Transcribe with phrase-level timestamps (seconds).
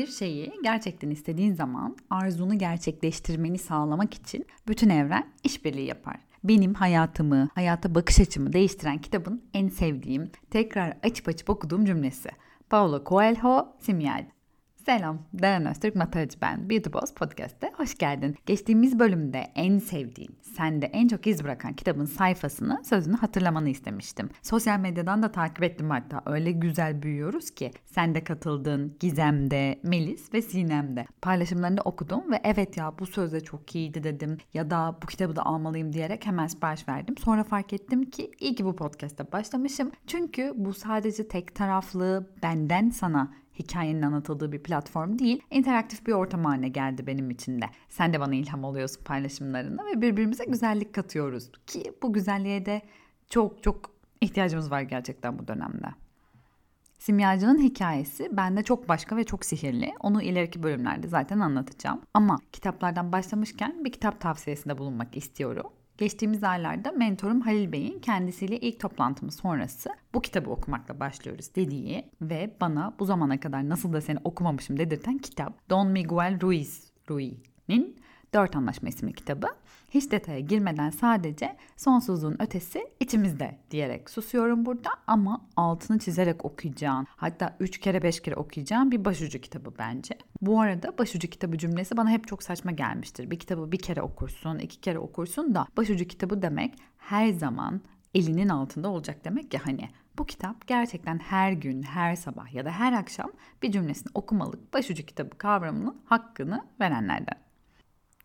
[0.00, 6.16] Bir şeyi gerçekten istediğin zaman arzunu gerçekleştirmeni sağlamak için bütün evren işbirliği yapar.
[6.44, 12.28] Benim hayatımı, hayata bakış açımı değiştiren kitabın en sevdiğim, tekrar açıp açıp okuduğum cümlesi.
[12.70, 14.24] Paulo Coelho, Simyal.
[14.86, 16.70] Selam, Deren Öztürk Mataracı ben.
[16.70, 18.36] Beauty Boss Podcast'te hoş geldin.
[18.46, 24.30] Geçtiğimiz bölümde en sevdiğim, sende en çok iz bırakan kitabın sayfasını, sözünü hatırlamanı istemiştim.
[24.42, 26.22] Sosyal medyadan da takip ettim hatta.
[26.26, 27.70] Öyle güzel büyüyoruz ki.
[27.86, 31.06] Sen de katıldın, Gizem'de, Melis ve Sinem'de.
[31.22, 34.38] Paylaşımlarını okudum ve evet ya bu sözde çok iyiydi dedim.
[34.54, 37.14] Ya da bu kitabı da almalıyım diyerek hemen sipariş verdim.
[37.18, 39.90] Sonra fark ettim ki iyi ki bu podcast'ta başlamışım.
[40.06, 46.44] Çünkü bu sadece tek taraflı benden sana hikayenin anlatıldığı bir platform değil, interaktif bir ortam
[46.44, 47.66] haline geldi benim için de.
[47.88, 51.50] Sen de bana ilham oluyorsun paylaşımlarına ve birbirimize güzellik katıyoruz.
[51.66, 52.82] Ki bu güzelliğe de
[53.30, 55.86] çok çok ihtiyacımız var gerçekten bu dönemde.
[56.98, 59.92] Simyacının hikayesi bende çok başka ve çok sihirli.
[60.00, 62.00] Onu ileriki bölümlerde zaten anlatacağım.
[62.14, 65.66] Ama kitaplardan başlamışken bir kitap tavsiyesinde bulunmak istiyorum.
[66.00, 72.56] Geçtiğimiz aylarda mentorum Halil Bey'in kendisiyle ilk toplantımız sonrası bu kitabı okumakla başlıyoruz dediği ve
[72.60, 77.96] bana bu zamana kadar nasıl da seni okumamışım dedirten kitap Don Miguel Ruiz Rui'nin
[78.34, 79.46] Dört Anlaşma isimli kitabı.
[79.90, 87.06] Hiç detaya girmeden sadece sonsuzluğun ötesi içimizde diyerek susuyorum burada ama altını çizerek okuyacağım.
[87.16, 90.18] Hatta üç kere beş kere okuyacağım bir başucu kitabı bence.
[90.40, 93.30] Bu arada başucu kitabı cümlesi bana hep çok saçma gelmiştir.
[93.30, 97.80] Bir kitabı bir kere okursun, iki kere okursun da başucu kitabı demek her zaman
[98.14, 99.88] elinin altında olacak demek ya hani.
[100.18, 103.30] Bu kitap gerçekten her gün, her sabah ya da her akşam
[103.62, 107.49] bir cümlesini okumalık başucu kitabı kavramının hakkını verenlerden.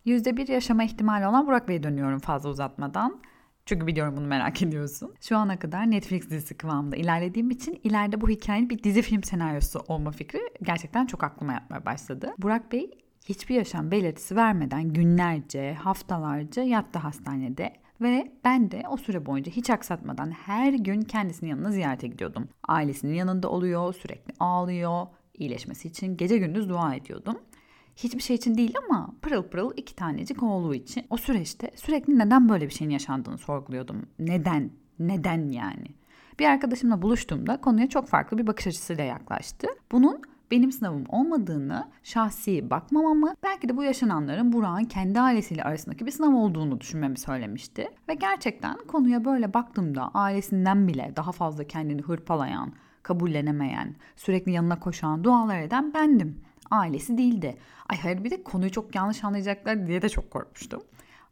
[0.05, 3.21] %1 yaşama ihtimali olan Burak Bey'e dönüyorum fazla uzatmadan.
[3.65, 5.13] Çünkü biliyorum bunu merak ediyorsun.
[5.21, 9.79] Şu ana kadar Netflix dizisi kıvamında ilerlediğim için ileride bu hikayenin bir dizi film senaryosu
[9.87, 12.33] olma fikri gerçekten çok aklıma yatmaya başladı.
[12.37, 12.91] Burak Bey
[13.25, 19.69] hiçbir yaşam belirtisi vermeden günlerce, haftalarca yattı hastanede ve ben de o süre boyunca hiç
[19.69, 22.49] aksatmadan her gün kendisinin yanına ziyarete gidiyordum.
[22.67, 27.37] Ailesinin yanında oluyor, sürekli ağlıyor, iyileşmesi için gece gündüz dua ediyordum
[27.95, 31.05] hiçbir şey için değil ama pırıl pırıl iki tanecik oğlu için.
[31.09, 34.05] O süreçte sürekli neden böyle bir şeyin yaşandığını sorguluyordum.
[34.19, 34.71] Neden?
[34.99, 35.87] Neden yani?
[36.39, 39.67] Bir arkadaşımla buluştuğumda konuya çok farklı bir bakış açısıyla yaklaştı.
[39.91, 46.11] Bunun benim sınavım olmadığını, şahsi bakmamamı, belki de bu yaşananların Burak'ın kendi ailesiyle arasındaki bir
[46.11, 47.87] sınav olduğunu düşünmemi söylemişti.
[48.09, 52.73] Ve gerçekten konuya böyle baktığımda ailesinden bile daha fazla kendini hırpalayan,
[53.03, 56.41] kabullenemeyen, sürekli yanına koşan, dualar eden bendim
[56.71, 57.57] ailesi değildi.
[57.89, 60.83] Ay hayır bir de konuyu çok yanlış anlayacaklar diye de çok korkmuştum.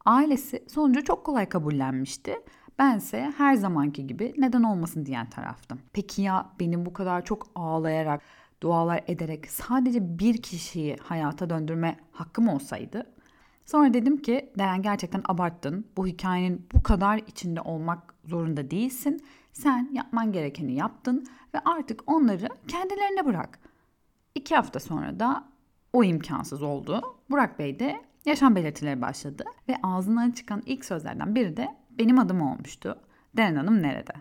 [0.06, 2.36] Ailesi sonucu çok kolay kabullenmişti.
[2.80, 5.80] Bense her zamanki gibi neden olmasın diyen taraftım.
[5.94, 8.22] Peki ya benim bu kadar çok ağlayarak,
[8.62, 13.14] dualar ederek sadece bir kişiyi hayata döndürme hakkım olsaydı?
[13.66, 15.86] Sonra dedim ki Deren gerçekten abarttın.
[15.98, 19.24] Bu hikayenin bu kadar içinde olmak zorunda değilsin.
[19.54, 23.60] Sen yapman gerekeni yaptın ve artık onları kendilerine bırak.
[24.36, 25.44] İki hafta sonra da
[25.94, 27.02] o imkansız oldu.
[27.30, 32.42] Burak Bey de yaşam belirtileri başladı ve ağzından çıkan ilk sözlerden biri de benim adım
[32.42, 33.00] olmuştu.
[33.38, 34.14] Deren Hanım nerede?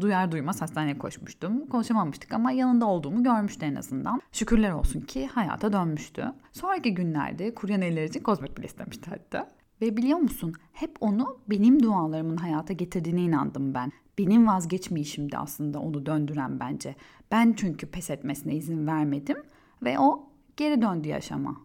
[0.00, 1.66] Duyar duymaz hastaneye koşmuştum.
[1.68, 4.20] Konuşamamıştık ama yanında olduğumu görmüştü en azından.
[4.32, 6.32] Şükürler olsun ki hayata dönmüştü.
[6.52, 9.50] Sonraki günlerde kuryan eller için kozmetik bile istemişti hatta.
[9.80, 13.92] Ve biliyor musun hep onu benim dualarımın hayata getirdiğine inandım ben.
[14.18, 16.94] Benim vazgeçmeyişimdi aslında onu döndüren bence.
[17.30, 19.36] Ben çünkü pes etmesine izin vermedim
[19.82, 21.56] ve o geri döndü yaşama.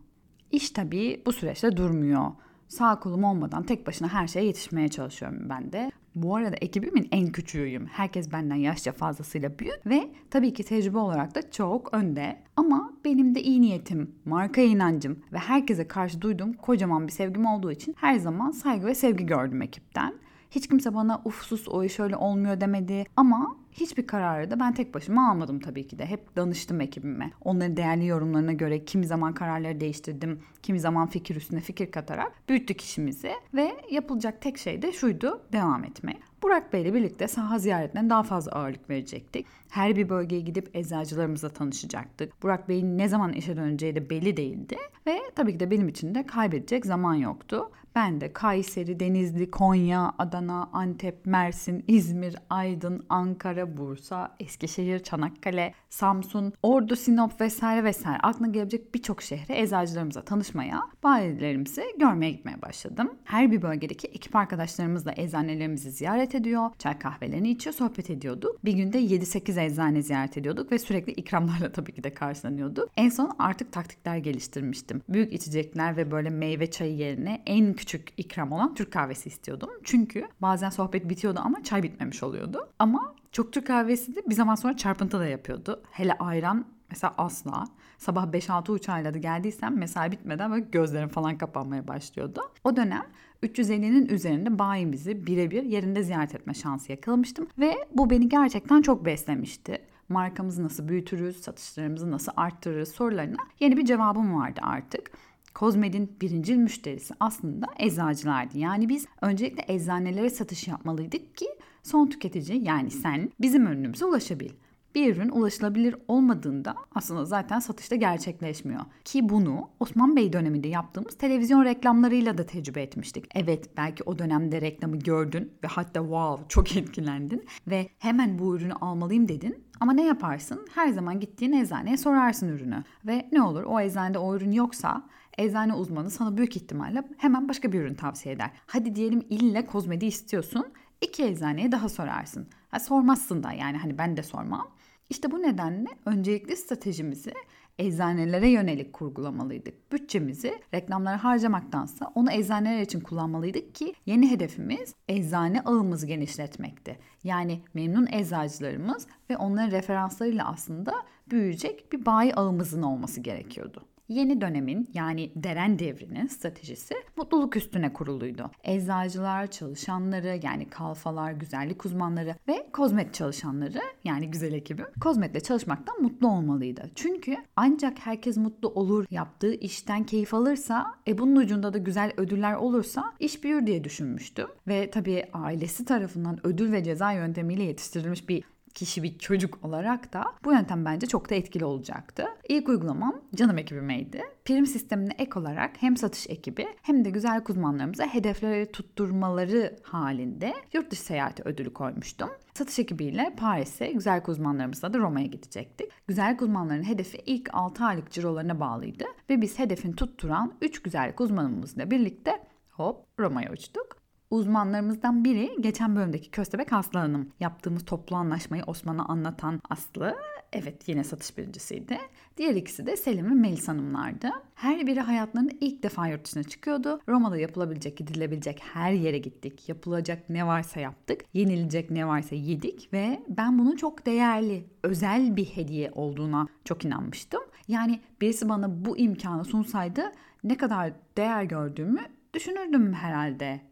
[0.51, 2.31] İş tabii bu süreçte durmuyor.
[2.67, 5.91] Sağ kolum olmadan tek başına her şeye yetişmeye çalışıyorum ben de.
[6.15, 7.85] Bu arada ekibimin en küçüğüyüm.
[7.85, 12.39] Herkes benden yaşça fazlasıyla büyük ve tabii ki tecrübe olarak da çok önde.
[12.55, 17.71] Ama benim de iyi niyetim, marka inancım ve herkese karşı duyduğum kocaman bir sevgim olduğu
[17.71, 20.13] için her zaman saygı ve sevgi gördüm ekipten.
[20.51, 23.03] Hiç kimse bana uf sus o iş öyle olmuyor demedi.
[23.15, 26.05] Ama hiçbir kararı da ben tek başıma almadım tabii ki de.
[26.05, 27.31] Hep danıştım ekibime.
[27.41, 30.39] Onların değerli yorumlarına göre kimi zaman kararları değiştirdim.
[30.63, 33.31] Kimi zaman fikir üstüne fikir katarak büyüttük işimizi.
[33.53, 36.17] Ve yapılacak tek şey de şuydu devam etmek.
[36.43, 39.45] Burak Bey ile birlikte saha ziyaretine daha fazla ağırlık verecektik.
[39.69, 42.43] Her bir bölgeye gidip eczacılarımızla tanışacaktık.
[42.43, 44.77] Burak Bey'in ne zaman işe döneceği de belli değildi.
[45.07, 47.71] Ve tabii ki de benim için de kaybedecek zaman yoktu.
[47.95, 56.53] Ben de Kayseri, Denizli, Konya, Adana, Antep, Mersin, İzmir, Aydın, Ankara, Bursa, Eskişehir, Çanakkale, Samsun,
[56.63, 63.13] Ordu, Sinop vesaire vesaire aklına gelebilecek birçok şehre eczacılarımıza tanışmaya, bayilerimizi görmeye gitmeye başladım.
[63.23, 68.65] Her bir bölgedeki ekip arkadaşlarımızla eczanelerimizi ziyaret ediyor, çay kahvelerini içiyor, sohbet ediyorduk.
[68.65, 72.89] Bir günde 7-8 eczane ziyaret ediyorduk ve sürekli ikramlarla tabii ki de karşılanıyorduk.
[72.97, 75.01] En son artık taktikler geliştirmiştim.
[75.09, 79.69] Büyük içecekler ve böyle meyve çayı yerine en küçük ikram olan Türk kahvesi istiyordum.
[79.83, 82.69] Çünkü bazen sohbet bitiyordu ama çay bitmemiş oluyordu.
[82.79, 85.83] Ama çok Türk kahvesi de bir zaman sonra çarpıntı da yapıyordu.
[85.91, 87.67] Hele ayran mesela asla.
[87.97, 92.41] Sabah 5-6 uçağıyla da geldiysem mesai bitmeden böyle gözlerim falan kapanmaya başlıyordu.
[92.63, 93.05] O dönem
[93.43, 99.81] 350'nin üzerinde bayimizi birebir yerinde ziyaret etme şansı yakalamıştım ve bu beni gerçekten çok beslemişti
[100.11, 105.11] markamızı nasıl büyütürüz, satışlarımızı nasıl arttırırız sorularına yeni bir cevabım vardı artık.
[105.53, 108.57] Kozmed'in birincil müşterisi aslında eczacılardı.
[108.57, 111.45] Yani biz öncelikle eczanelere satış yapmalıydık ki
[111.83, 114.49] son tüketici yani sen bizim ürünümüze ulaşabil.
[114.95, 118.81] Bir ürün ulaşılabilir olmadığında aslında zaten satışta gerçekleşmiyor.
[119.05, 123.25] Ki bunu Osman Bey döneminde yaptığımız televizyon reklamlarıyla da tecrübe etmiştik.
[123.35, 128.73] Evet belki o dönemde reklamı gördün ve hatta wow çok etkilendin ve hemen bu ürünü
[128.73, 129.63] almalıyım dedin.
[129.79, 130.67] Ama ne yaparsın?
[130.75, 132.83] Her zaman gittiğin eczaneye sorarsın ürünü.
[133.05, 135.03] Ve ne olur o eczanede o ürün yoksa
[135.37, 138.51] eczane uzmanı sana büyük ihtimalle hemen başka bir ürün tavsiye eder.
[138.67, 140.65] Hadi diyelim ille kozmedi istiyorsun.
[141.01, 142.47] iki eczaneye daha sorarsın.
[142.71, 144.67] Ha, sormazsın da yani hani ben de sormam.
[145.11, 147.33] İşte bu nedenle öncelikli stratejimizi
[147.79, 149.91] eczanelere yönelik kurgulamalıydık.
[149.91, 156.99] Bütçemizi reklamlara harcamaktansa onu eczaneler için kullanmalıydık ki yeni hedefimiz eczane ağımızı genişletmekti.
[157.23, 160.93] Yani memnun eczacılarımız ve onların referanslarıyla aslında
[161.31, 163.85] büyüyecek bir bayi ağımızın olması gerekiyordu.
[164.11, 168.51] Yeni dönemin yani deren devrinin stratejisi mutluluk üstüne kuruluydu.
[168.63, 176.27] Eczacılar, çalışanları yani kalfalar, güzellik uzmanları ve kozmet çalışanları yani güzel ekibim kozmetle çalışmaktan mutlu
[176.27, 176.91] olmalıydı.
[176.95, 182.53] Çünkü ancak herkes mutlu olur, yaptığı işten keyif alırsa, e bunun ucunda da güzel ödüller
[182.53, 184.47] olursa iş büyür diye düşünmüştüm.
[184.67, 188.43] Ve tabii ailesi tarafından ödül ve ceza yöntemiyle yetiştirilmiş bir
[188.73, 192.25] kişi bir çocuk olarak da bu yöntem bence çok da etkili olacaktı.
[192.49, 194.21] İlk uygulamam canım ekibimeydi.
[194.45, 200.91] Prim sistemine ek olarak hem satış ekibi hem de güzel uzmanlarımıza hedefleri tutturmaları halinde yurt
[200.91, 202.29] dışı seyahati ödülü koymuştum.
[202.53, 205.91] Satış ekibiyle Paris'e, güzel uzmanlarımızla da Roma'ya gidecektik.
[206.07, 211.91] Güzel uzmanların hedefi ilk 6 aylık cirolarına bağlıydı ve biz hedefin tutturan 3 güzellik uzmanımızla
[211.91, 214.00] birlikte hop Roma'ya uçtuk.
[214.31, 217.29] Uzmanlarımızdan biri geçen bölümdeki Köstebek Aslı Hanım.
[217.39, 220.15] Yaptığımız toplu anlaşmayı Osman'a anlatan Aslı.
[220.53, 221.97] Evet yine satış birincisiydi.
[222.37, 224.29] Diğer ikisi de Selim ve Melis Hanımlardı.
[224.55, 227.01] Her biri hayatlarında ilk defa yurt dışına çıkıyordu.
[227.09, 229.69] Roma'da yapılabilecek, gidilebilecek her yere gittik.
[229.69, 231.21] Yapılacak ne varsa yaptık.
[231.33, 237.41] Yenilecek ne varsa yedik ve ben bunun çok değerli, özel bir hediye olduğuna çok inanmıştım.
[237.67, 240.11] Yani birisi bana bu imkanı sunsaydı
[240.43, 242.01] ne kadar değer gördüğümü
[242.33, 243.70] düşünürdüm herhalde.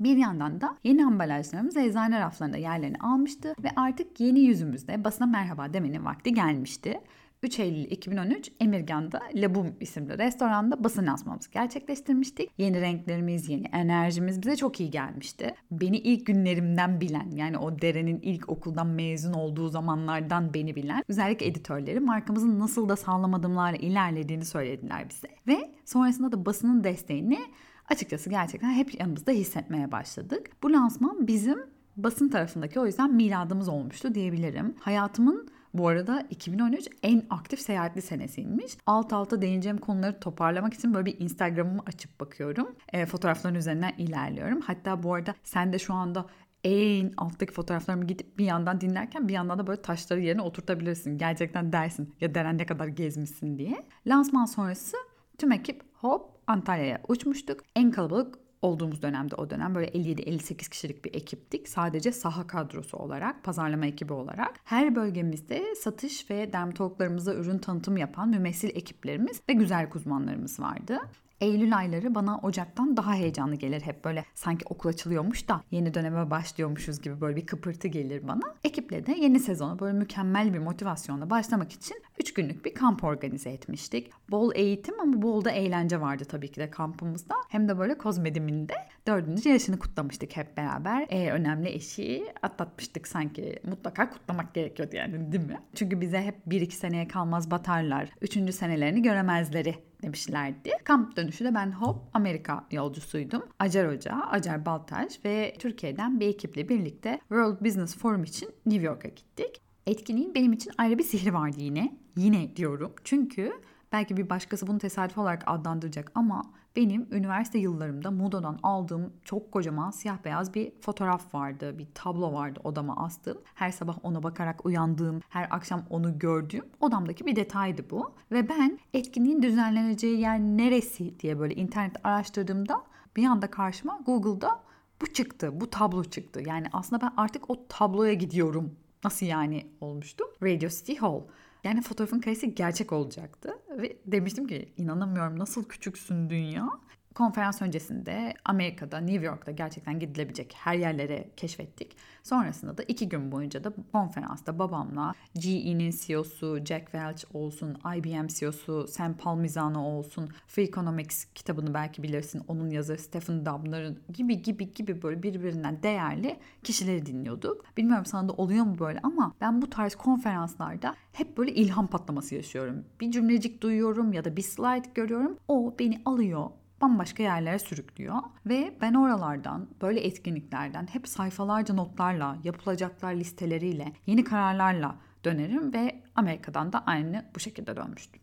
[0.00, 5.72] Bir yandan da yeni ambalajlarımız eczane raflarında yerlerini almıştı ve artık yeni yüzümüzde basına merhaba
[5.74, 7.00] demenin vakti gelmişti.
[7.42, 12.50] 3 Eylül 2013 Emirgan'da Labum isimli restoranda basın asmamızı gerçekleştirmiştik.
[12.58, 15.54] Yeni renklerimiz, yeni enerjimiz bize çok iyi gelmişti.
[15.70, 21.42] Beni ilk günlerimden bilen yani o Deren'in ilk okuldan mezun olduğu zamanlardan beni bilen güzellik
[21.42, 25.28] editörleri markamızın nasıl da sağlam adımlarla ilerlediğini söylediler bize.
[25.46, 27.38] Ve sonrasında da basının desteğini
[27.88, 30.50] açıkçası gerçekten hep yanımızda hissetmeye başladık.
[30.62, 31.58] Bu lansman bizim
[31.96, 34.74] basın tarafındaki o yüzden miladımız olmuştu diyebilirim.
[34.80, 38.76] Hayatımın bu arada 2013 en aktif seyahatli senesiymiş.
[38.86, 42.76] Alt alta değineceğim konuları toparlamak için böyle bir Instagram'ımı açıp bakıyorum.
[42.92, 44.60] E, fotoğrafların üzerinden ilerliyorum.
[44.60, 46.26] Hatta bu arada sen de şu anda
[46.64, 51.18] en alttaki fotoğraflarımı gidip bir yandan dinlerken bir yandan da böyle taşları yerine oturtabilirsin.
[51.18, 53.86] Gerçekten dersin ya Deren ne kadar gezmişsin diye.
[54.06, 54.96] Lansman sonrası
[55.38, 57.60] tüm ekip hop Antalya'ya uçmuştuk.
[57.76, 61.68] En kalabalık olduğumuz dönemde o dönem böyle 57-58 kişilik bir ekiptik.
[61.68, 64.54] Sadece saha kadrosu olarak, pazarlama ekibi olarak.
[64.64, 70.98] Her bölgemizde satış ve dermatologlarımıza ürün tanıtım yapan mümessil ekiplerimiz ve güzel uzmanlarımız vardı.
[71.40, 73.80] Eylül ayları bana Ocak'tan daha heyecanlı gelir.
[73.80, 78.54] Hep böyle sanki okul açılıyormuş da yeni döneme başlıyormuşuz gibi böyle bir kıpırtı gelir bana.
[78.64, 83.50] Ekiple de yeni sezona böyle mükemmel bir motivasyonla başlamak için 3 günlük bir kamp organize
[83.50, 84.10] etmiştik.
[84.30, 87.34] Bol eğitim ama bol da eğlence vardı tabii ki de kampımızda.
[87.48, 88.74] Hem de böyle kozmediminde
[89.06, 91.06] dördüncü yaşını kutlamıştık hep beraber.
[91.10, 93.58] E, önemli eşiği atlatmıştık sanki.
[93.64, 95.60] Mutlaka kutlamak gerekiyordu yani değil mi?
[95.74, 98.10] Çünkü bize hep 1-2 seneye kalmaz batarlar.
[98.20, 99.74] Üçüncü senelerini göremezleri
[100.06, 100.70] demişlerdi.
[100.84, 103.42] Kamp dönüşü de ben hop Amerika yolcusuydum.
[103.58, 109.08] Acar Hoca, Acar Baltaş ve Türkiye'den bir ekiple birlikte World Business Forum için New York'a
[109.08, 109.60] gittik.
[109.86, 111.98] Etkinliğin benim için ayrı bir sihri vardı yine.
[112.16, 112.92] Yine diyorum.
[113.04, 113.52] Çünkü
[113.92, 116.42] belki bir başkası bunu tesadüf olarak adlandıracak ama
[116.76, 121.78] benim üniversite yıllarımda Mudo'dan aldığım çok kocaman siyah beyaz bir fotoğraf vardı.
[121.78, 123.38] Bir tablo vardı odama astığım.
[123.54, 128.14] Her sabah ona bakarak uyandığım, her akşam onu gördüğüm odamdaki bir detaydı bu.
[128.32, 132.82] Ve ben etkinliğin düzenleneceği yer neresi diye böyle internet araştırdığımda
[133.16, 134.60] bir anda karşıma Google'da
[135.00, 136.42] bu çıktı, bu tablo çıktı.
[136.46, 138.76] Yani aslında ben artık o tabloya gidiyorum.
[139.04, 140.24] Nasıl yani olmuştu?
[140.42, 141.20] Radio City Hall.
[141.66, 143.58] Yani fotoğrafın karesi gerçek olacaktı.
[143.78, 146.68] Ve demiştim ki inanamıyorum nasıl küçüksün dünya.
[147.16, 151.96] Konferans öncesinde Amerika'da, New York'ta gerçekten gidilebilecek her yerlere keşfettik.
[152.22, 158.86] Sonrasında da iki gün boyunca da konferansta babamla GE'nin CEO'su Jack Welch olsun, IBM CEO'su
[158.88, 165.02] Sam Palmisano olsun, Free Economics kitabını belki bilirsin onun yazarı Stephen Dubner'ın gibi gibi gibi
[165.02, 167.76] böyle birbirinden değerli kişileri dinliyorduk.
[167.76, 172.34] Bilmiyorum sana da oluyor mu böyle ama ben bu tarz konferanslarda hep böyle ilham patlaması
[172.34, 172.84] yaşıyorum.
[173.00, 175.38] Bir cümlecik duyuyorum ya da bir slide görüyorum.
[175.48, 178.16] O beni alıyor bambaşka yerlere sürüklüyor.
[178.46, 186.72] Ve ben oralardan, böyle etkinliklerden hep sayfalarca notlarla, yapılacaklar listeleriyle, yeni kararlarla dönerim ve Amerika'dan
[186.72, 188.22] da aynı bu şekilde dönmüştüm.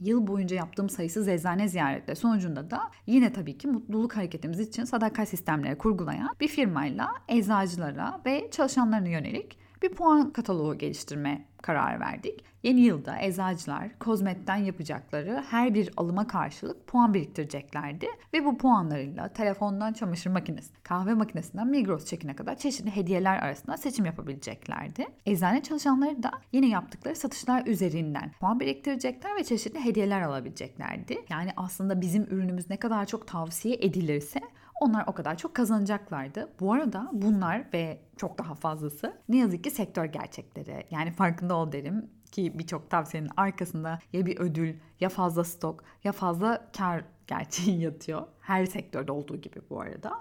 [0.00, 5.28] Yıl boyunca yaptığım sayısız eczane ziyaretleri sonucunda da yine tabii ki mutluluk hareketimiz için sadakat
[5.28, 12.44] sistemleri kurgulayan bir firmayla eczacılara ve çalışanlarına yönelik bir puan kataloğu geliştirme kararı verdik.
[12.62, 19.92] Yeni yılda eczacılar kozmetten yapacakları her bir alıma karşılık puan biriktireceklerdi ve bu puanlarıyla telefondan
[19.92, 25.06] çamaşır makinesi, kahve makinesinden Migros çekine kadar çeşitli hediyeler arasında seçim yapabileceklerdi.
[25.26, 31.18] Eczane çalışanları da yine yaptıkları satışlar üzerinden puan biriktirecekler ve çeşitli hediyeler alabileceklerdi.
[31.30, 34.40] Yani aslında bizim ürünümüz ne kadar çok tavsiye edilirse
[34.82, 36.48] onlar o kadar çok kazanacaklardı.
[36.60, 40.86] Bu arada bunlar ve çok daha fazlası ne yazık ki sektör gerçekleri.
[40.90, 46.12] Yani farkında ol derim ki birçok tavsiyenin arkasında ya bir ödül ya fazla stok ya
[46.12, 48.22] fazla kar gerçeği yatıyor.
[48.40, 50.12] Her sektörde olduğu gibi bu arada.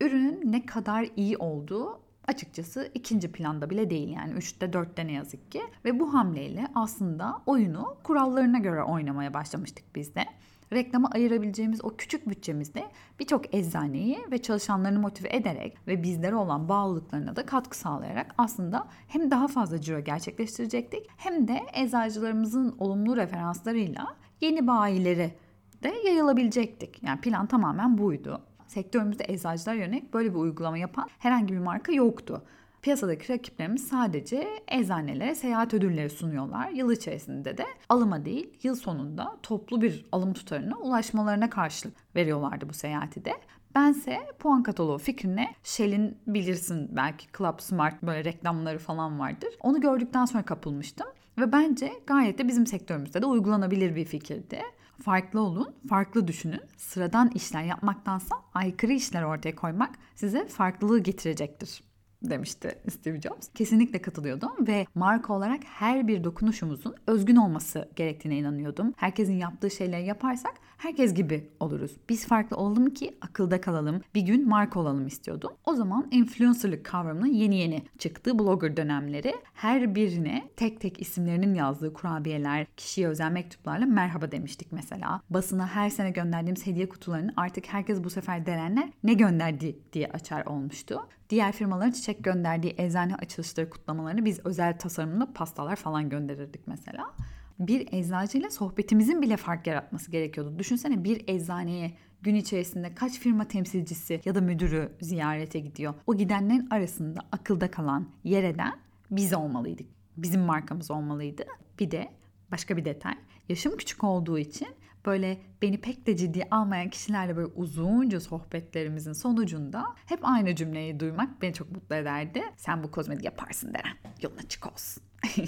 [0.00, 5.52] Ürünün ne kadar iyi olduğu açıkçası ikinci planda bile değil yani 3'te 4'te ne yazık
[5.52, 5.62] ki.
[5.84, 10.24] Ve bu hamleyle aslında oyunu kurallarına göre oynamaya başlamıştık biz de
[10.72, 12.84] reklama ayırabileceğimiz o küçük bütçemizde
[13.20, 19.30] birçok eczaneyi ve çalışanlarını motive ederek ve bizlere olan bağlılıklarına da katkı sağlayarak aslında hem
[19.30, 25.34] daha fazla ciro gerçekleştirecektik hem de eczacılarımızın olumlu referanslarıyla yeni bayilere
[25.82, 27.02] de yayılabilecektik.
[27.02, 28.42] Yani plan tamamen buydu.
[28.66, 32.42] Sektörümüzde eczacılar yönelik böyle bir uygulama yapan herhangi bir marka yoktu.
[32.82, 36.68] Piyasadaki rakiplerimiz sadece eczanelere seyahat ödülleri sunuyorlar.
[36.68, 42.72] Yıl içerisinde de alıma değil yıl sonunda toplu bir alım tutarına ulaşmalarına karşılık veriyorlardı bu
[42.72, 43.32] seyahati de.
[43.74, 49.50] Bense puan kataloğu fikrine Shell'in bilirsin belki Club Smart böyle reklamları falan vardır.
[49.60, 51.06] Onu gördükten sonra kapılmıştım.
[51.38, 54.62] Ve bence gayet de bizim sektörümüzde de uygulanabilir bir fikirdi.
[55.02, 56.60] Farklı olun, farklı düşünün.
[56.76, 61.91] Sıradan işler yapmaktansa aykırı işler ortaya koymak size farklılığı getirecektir
[62.30, 63.48] demişti Steve Jobs.
[63.54, 68.92] Kesinlikle katılıyordum ve marka olarak her bir dokunuşumuzun özgün olması gerektiğine inanıyordum.
[68.96, 71.96] Herkesin yaptığı şeyleri yaparsak herkes gibi oluruz.
[72.08, 74.00] Biz farklı olalım ki akılda kalalım.
[74.14, 75.50] Bir gün marka olalım istiyordum.
[75.64, 81.92] O zaman influencerlık kavramının yeni yeni çıktığı blogger dönemleri her birine tek tek isimlerinin yazdığı
[81.92, 85.22] kurabiyeler, kişiye özel mektuplarla merhaba demiştik mesela.
[85.30, 90.46] Basına her sene gönderdiğimiz hediye kutularını artık herkes bu sefer derenler ne gönderdi diye açar
[90.46, 91.00] olmuştu.
[91.32, 97.14] Diğer firmaların çiçek gönderdiği eczane açılışları kutlamalarını biz özel tasarımlı pastalar falan gönderirdik mesela.
[97.58, 100.58] Bir eczacıyla sohbetimizin bile fark yaratması gerekiyordu.
[100.58, 105.94] Düşünsene bir eczaneye gün içerisinde kaç firma temsilcisi ya da müdürü ziyarete gidiyor.
[106.06, 108.78] O gidenlerin arasında akılda kalan, yer eden
[109.10, 109.86] biz olmalıydık.
[110.16, 111.44] Bizim markamız olmalıydı.
[111.78, 112.08] Bir de
[112.50, 113.14] başka bir detay.
[113.48, 114.68] Yaşım küçük olduğu için
[115.06, 121.42] böyle beni pek de ciddi almayan kişilerle böyle uzunca sohbetlerimizin sonucunda hep aynı cümleyi duymak
[121.42, 122.42] beni çok mutlu ederdi.
[122.56, 123.96] Sen bu kozmetik yaparsın Deren.
[124.22, 125.02] Yolun açık olsun.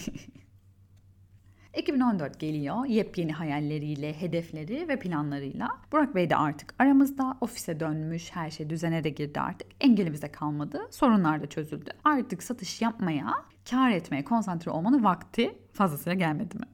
[1.77, 5.69] 2014 geliyor yepyeni hayalleriyle, hedefleri ve planlarıyla.
[5.93, 9.69] Burak Bey de artık aramızda, ofise dönmüş, her şey düzene de girdi artık.
[9.81, 11.91] Engelimiz kalmadı, sorunlar da çözüldü.
[12.05, 13.35] Artık satış yapmaya,
[13.71, 16.67] kar etmeye konsantre olmanın vakti fazlasıyla gelmedi mi?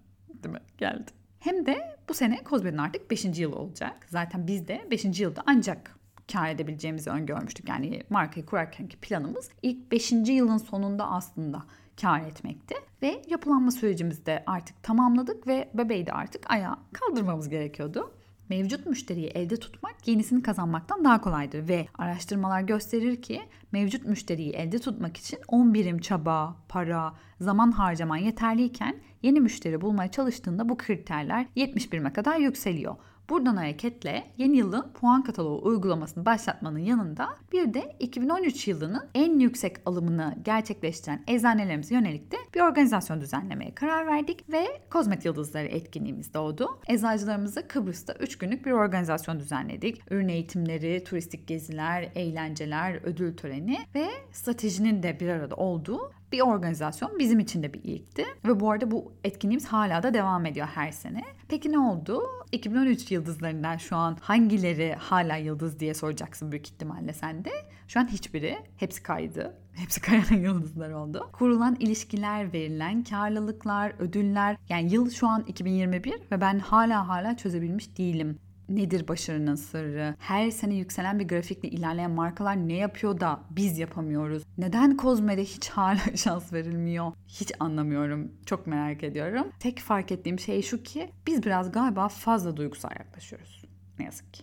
[0.43, 0.61] Değil mi?
[0.79, 1.11] Geldi.
[1.41, 3.25] Hem de bu sene Kozbe'nin artık 5.
[3.25, 4.07] yılı olacak.
[4.09, 5.21] Zaten biz de 5.
[5.21, 5.97] yılda ancak
[6.33, 7.69] kar edebileceğimizi öngörmüştük.
[7.69, 10.13] Yani markayı kurarkenki planımız ilk 5.
[10.13, 11.63] yılın sonunda aslında
[12.01, 12.75] kar etmekti.
[13.03, 18.15] Ve yapılanma sürecimizi de artık tamamladık ve bebeği de artık ayağa kaldırmamız gerekiyordu.
[18.51, 23.43] Mevcut müşteriyi elde tutmak yenisini kazanmaktan daha kolaydır ve araştırmalar gösterir ki
[23.73, 30.11] mevcut müşteriyi elde tutmak için 10 birim çaba, para, zaman harcaman yeterliyken yeni müşteri bulmaya
[30.11, 32.97] çalıştığında bu kriterler 70 birime kadar yükseliyor.
[33.31, 39.77] Buradan hareketle yeni yılın puan kataloğu uygulamasını başlatmanın yanında bir de 2013 yılının en yüksek
[39.87, 46.81] alımını gerçekleştiren eczanelerimize yönelik de bir organizasyon düzenlemeye karar verdik ve Kozmet Yıldızları etkinliğimiz doğdu.
[46.89, 50.03] Eczacılarımızı Kıbrıs'ta 3 günlük bir organizasyon düzenledik.
[50.11, 57.19] Ürün eğitimleri, turistik geziler, eğlenceler, ödül töreni ve stratejinin de bir arada olduğu bir organizasyon
[57.19, 58.25] bizim için de bir ilkti.
[58.45, 61.25] Ve bu arada bu etkinliğimiz hala da devam ediyor her sene.
[61.49, 62.23] Peki ne oldu?
[62.53, 67.51] 2013 yıldızlarından şu an hangileri hala yıldız diye soracaksın büyük ihtimalle sen de.
[67.89, 68.59] Şu an hiçbiri.
[68.77, 69.57] Hepsi kaydı.
[69.73, 71.31] Hepsi kayan yıldızlar oldu.
[71.33, 74.57] Kurulan ilişkiler, verilen karlılıklar, ödüller.
[74.69, 78.39] Yani yıl şu an 2021 ve ben hala hala çözebilmiş değilim
[78.71, 80.15] nedir başarının sırrı?
[80.19, 84.43] Her sene yükselen bir grafikle ilerleyen markalar ne yapıyor da biz yapamıyoruz?
[84.59, 87.13] Neden Kozme'de hiç hala şans verilmiyor?
[87.27, 88.33] Hiç anlamıyorum.
[88.47, 89.47] Çok merak ediyorum.
[89.59, 93.65] Tek fark ettiğim şey şu ki biz biraz galiba fazla duygusal yaklaşıyoruz.
[93.99, 94.43] Ne yazık ki.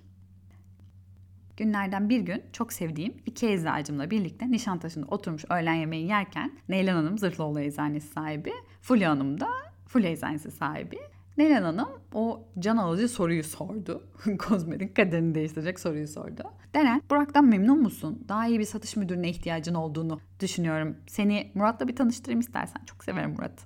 [1.58, 7.18] Günlerden bir gün çok sevdiğim iki eczacımla birlikte Nişantaşı'nda oturmuş öğlen yemeği yerken Neylan Hanım
[7.18, 9.48] Zırhlıoğlu Eczanesi sahibi, Fulya Hanım da
[9.88, 11.00] Fulya Eczanesi sahibi
[11.38, 14.08] Neren Hanım o can alıcı soruyu sordu.
[14.40, 16.44] Kozmetik kaderini değiştirecek soruyu sordu.
[16.74, 18.26] Deren, Burak'tan memnun musun?
[18.28, 20.98] Daha iyi bir satış müdürüne ihtiyacın olduğunu düşünüyorum.
[21.08, 22.82] Seni Murat'la bir tanıştırayım istersen.
[22.86, 23.66] Çok severim Murat.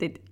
[0.00, 0.22] Dedi.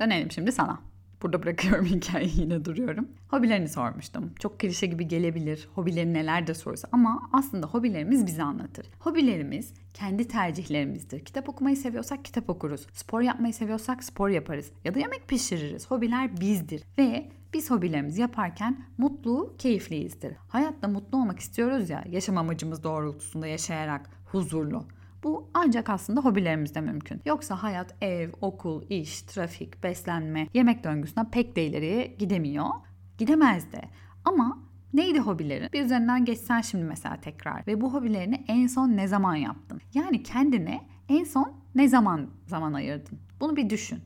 [0.00, 0.89] Dönelim şimdi sana.
[1.22, 3.08] Burada bırakıyorum hikayeyi yine duruyorum.
[3.28, 4.32] Hobilerini sormuştum.
[4.38, 5.68] Çok klişe gibi gelebilir.
[5.74, 8.86] Hobileri neler de sorusu ama aslında hobilerimiz bizi anlatır.
[8.98, 11.24] Hobilerimiz kendi tercihlerimizdir.
[11.24, 12.86] Kitap okumayı seviyorsak kitap okuruz.
[12.92, 14.72] Spor yapmayı seviyorsak spor yaparız.
[14.84, 15.90] Ya da yemek pişiririz.
[15.90, 16.82] Hobiler bizdir.
[16.98, 20.36] Ve biz hobilerimizi yaparken mutlu, keyifliyizdir.
[20.48, 24.84] Hayatta mutlu olmak istiyoruz ya, yaşam amacımız doğrultusunda yaşayarak huzurlu.
[25.22, 27.20] Bu ancak aslında hobilerimizde mümkün.
[27.26, 32.66] Yoksa hayat ev, okul, iş, trafik, beslenme, yemek döngüsünden pek de ileriye gidemiyor.
[33.18, 33.80] Gidemez de.
[34.24, 34.58] Ama
[34.94, 35.68] Neydi hobilerin?
[35.72, 37.66] Bir üzerinden geçsen şimdi mesela tekrar.
[37.66, 39.80] Ve bu hobilerini en son ne zaman yaptın?
[39.94, 43.18] Yani kendine en son ne zaman zaman ayırdın?
[43.40, 43.98] Bunu bir düşün.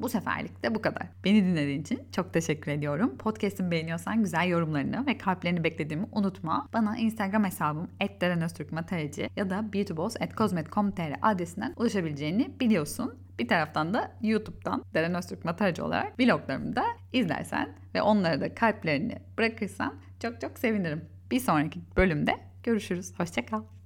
[0.00, 1.02] Bu seferlik de bu kadar.
[1.24, 3.18] Beni dinlediğin için çok teşekkür ediyorum.
[3.18, 6.68] Podcast'imi beğeniyorsan güzel yorumlarını ve kalplerini beklediğimi unutma.
[6.72, 7.88] Bana Instagram hesabım
[8.20, 13.14] @derenöztürkmatereci ya da beautyboss@cosmet.com.tr adresinden ulaşabileceğini biliyorsun.
[13.38, 19.18] Bir taraftan da YouTube'dan Deren Öztürk Matarcı olarak vloglarımı da izlersen ve onlara da kalplerini
[19.38, 21.04] bırakırsan çok çok sevinirim.
[21.30, 23.12] Bir sonraki bölümde görüşürüz.
[23.18, 23.79] Hoşçakal.